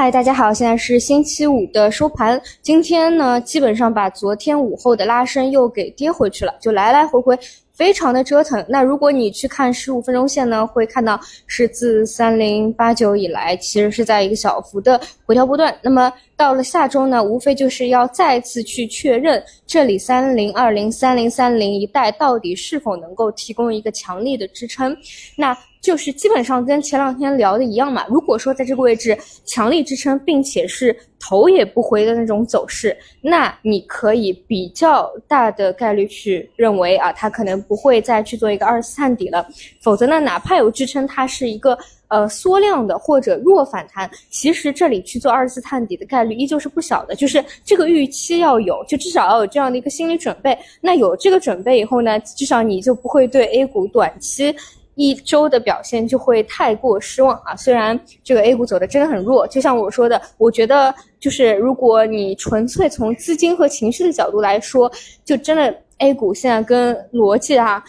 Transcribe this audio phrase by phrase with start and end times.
[0.00, 2.40] 嗨，大家好，现在是星期五的收盘。
[2.62, 7.38] 今天呢，基本上把昨天午后的拉升又给跌回去了，就来来回回。
[7.70, 8.64] 非常的折腾。
[8.66, 15.74] 那如果你去看十五分钟线呢，会看到是自三零八九以来，其实是在一个小幅的回调波段。
[15.82, 24.96] 那么到了下周呢，无非就是要再次去确认这里三零二零、三零三零一带到底是否能够提供一个强力的支撑。
[25.36, 28.04] 那就是基本上跟前两天聊的一样嘛。
[28.08, 39.46] 如果说在这个位置强力支撑，并且是头也不回的那种走势，那你可以比较大的概率去认为啊，它可能不会再去做一个二次探底了。
[39.80, 47.14] 否则呢，哪怕有支撑，它是一个呃缩量的或者弱反弹，其实这里去做二次探底的概率依旧是不小的。
[47.14, 50.56] 就是这个预期要有，就至少要有这样的一个心理准备。
[50.80, 54.54] 那有这个准备以后呢，至少你就不会对 A 股短期。
[55.00, 57.56] 一周的表现就会太过失望啊！
[57.56, 64.92] 虽然这个 A 股走的真的很弱，就像我说的，我觉得就是如果你纯粹从资金和情绪的角度来说，
[65.24, 67.82] 就真的 A 股现在跟逻辑啊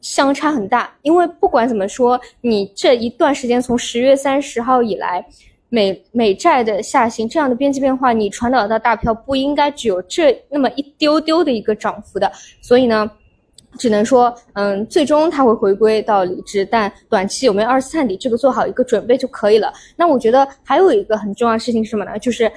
[0.00, 0.90] 相差很大。
[1.02, 5.22] 因为不管怎么说，你这一段时间从十月三十号以来，
[5.68, 12.32] 美美债的下行这样的边际变化，你传导到大票不应该只有这那么一丢丢的一个涨幅的，
[12.62, 13.10] 所以呢。
[13.78, 19.72] 只能说，嗯，最终它会回归到理智，但短期有没有二次探底，这个做好一个准备就可以了。
[19.96, 22.18] 那我觉得还有一个很重要的事情是什么呢？
[22.18, 22.50] 就是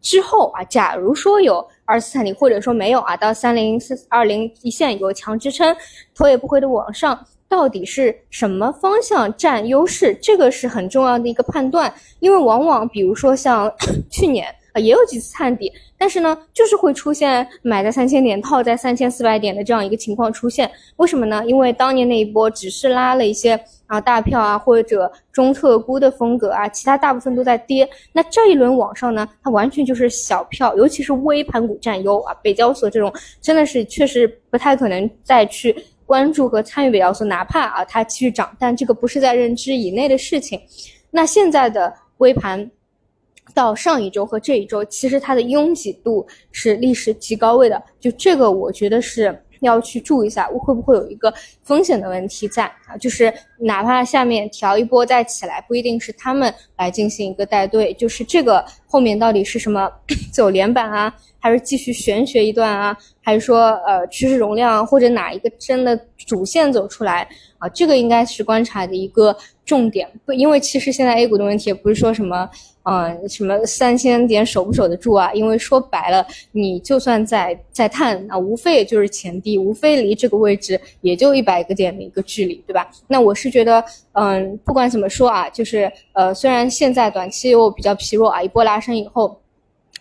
[0.00, 5.76] 之后啊，假如说有二次探底，或者说没有啊，到三零四二零一线有强支撑，
[6.14, 7.18] 头也不回的往上，
[7.48, 10.14] 到底是什么方向占优势？
[10.22, 13.72] 这个是很重要的一个判断，因为往往比如说像
[14.10, 14.46] 去年。
[14.72, 20.70] 啊，也有几次探底，但是呢，就是会出现买在三千点，套在三千四百点的这样一个情况出现。
[20.96, 21.42] 为什么呢？
[21.46, 27.86] 因为当年那一波只是拉了一些啊大票啊或者中特估的风格啊，其他大部分都在跌。
[28.12, 32.32] 那这一轮往上呢，它完全就是小票，尤其是微盘股占优啊。
[32.42, 33.12] 北交所这种
[33.42, 40.58] 真的是确实不太可能再去关注和参与北交所，哪怕啊它继续涨，但这个不是在认知以内的事情。
[41.10, 42.70] 那现在的微盘。
[43.54, 51.32] 到上一周和这一周，其实它的拥挤度是历史极高位的，就这个我觉得是要去注意一下，会不会有一个
[51.62, 52.96] 风险的问题在啊？
[52.98, 59.90] 就是哪怕下面调一波再起来，不一定是他们来进行一个带队，就是这个后面到底是什么
[60.30, 67.26] 走连板啊，还是继续玄学一段啊，还是说呃趋势容量或者哪一个真的主线走出来
[67.56, 67.66] 啊？
[67.70, 72.46] 这个应该是观察的一个重点，不，因为其实现在 A 股的问题也不是说什么。
[72.84, 75.32] 嗯，什么三千点守不守得住啊？
[75.34, 82.90] 因为说白了，你就算在在探，那无非也就是前低，无非离这个位置也就一百个点的一个距离，对吧？
[83.06, 89.40] 那我是觉得，嗯，不管怎么说啊，就是呃，虽然现在短期又比较疲弱啊，一波拉生以后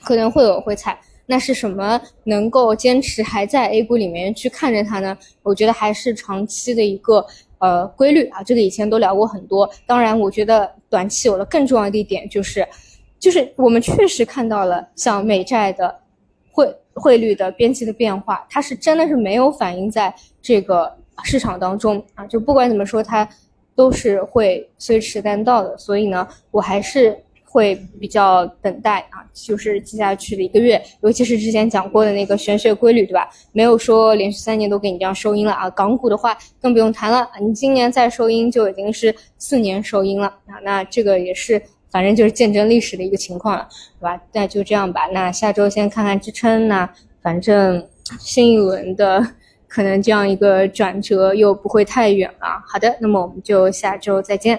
[0.02, 5.18] 可能会有回踩，那是什么能够坚持还在 A 股里面去看着它呢？
[5.44, 7.26] 我觉得还是长期的一个。
[7.64, 9.70] 呃，规律啊，这个以前都聊过很多。
[9.86, 12.68] 当然，我觉得短期有了更重要的一点，就是，
[13.20, 15.96] 就是我们确实看到了像美债的
[16.52, 20.92] 汇汇率的边际的变化，它是真的是没有反映在这个
[21.24, 22.26] 市场当中啊。
[22.26, 23.30] 就不管怎么说，它
[23.76, 25.78] 都是会随时单到的。
[25.78, 27.16] 所以呢，我还是。
[27.52, 33.30] 会比较等待啊，就是接下去的一个月，尤其是之前讲过的那个玄学规律，对吧？
[33.52, 35.70] 没有说连续三年都给你这样收阴了啊。
[35.72, 40.56] 港股的话更不用谈了，你今年再收阴就已经是四年收阴了啊。
[40.64, 43.68] 那这个也是，反正就是见证历史的一个情况了，
[44.00, 44.22] 对吧？
[44.32, 45.08] 那就这样吧。
[45.08, 46.90] 那下周先看看支撑，那
[47.22, 47.86] 反正
[48.18, 49.22] 新一轮的
[49.68, 52.64] 可能这样一个转折又不会太远了。
[52.66, 54.58] 好的，那么我们就下周再见。